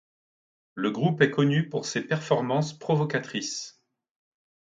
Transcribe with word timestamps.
Le 0.73 0.89
groupe 0.89 1.21
est 1.21 1.29
connu 1.29 1.69
pour 1.69 1.85
ses 1.85 2.01
performances 2.01 2.73
provocatrices. 2.73 3.79